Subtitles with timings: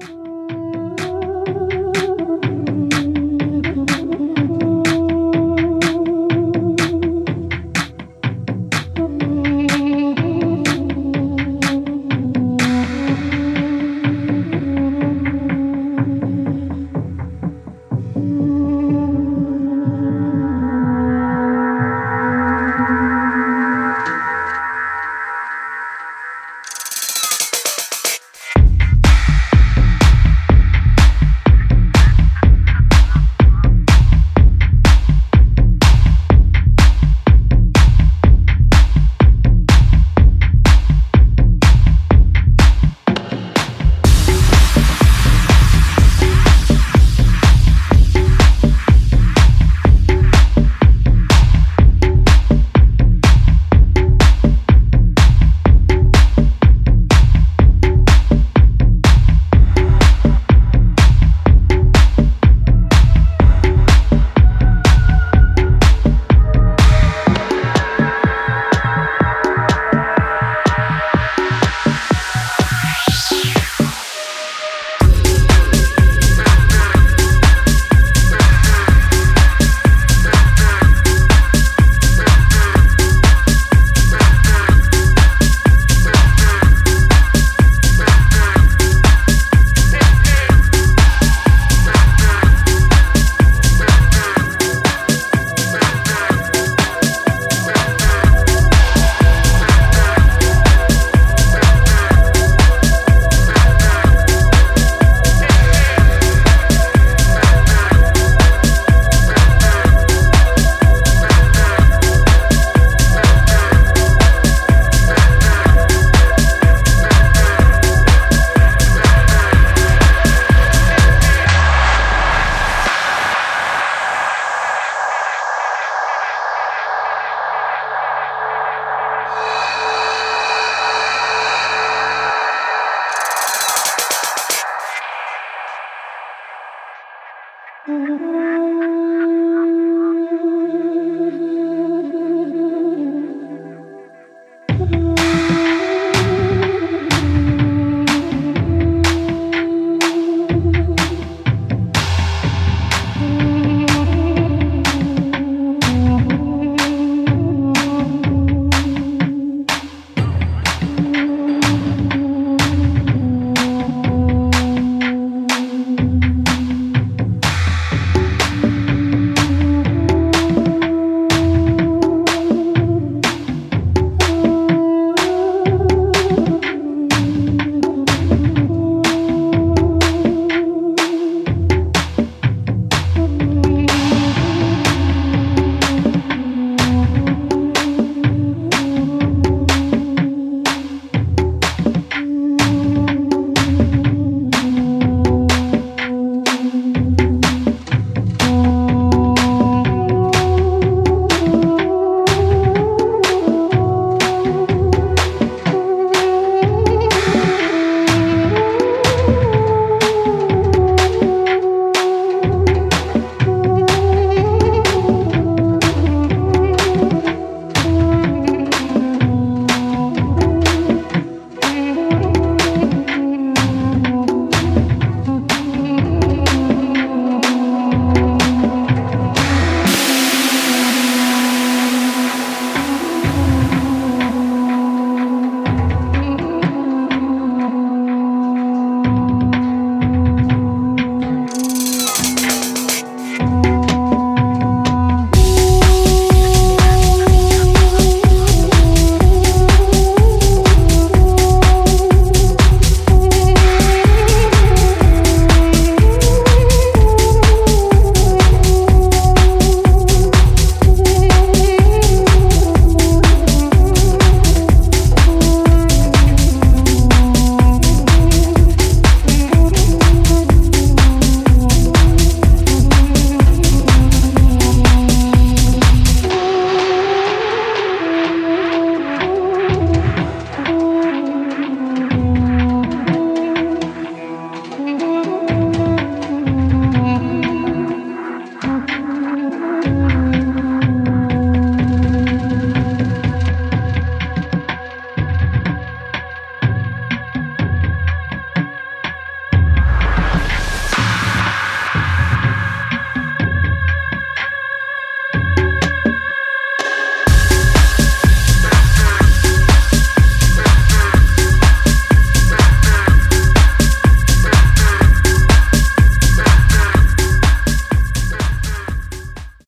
[0.00, 0.24] Mm-hmm.